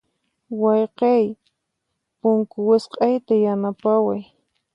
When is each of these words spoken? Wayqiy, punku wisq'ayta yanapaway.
Wayqiy, 0.61 1.25
punku 2.19 2.57
wisq'ayta 2.69 3.33
yanapaway. 3.45 4.21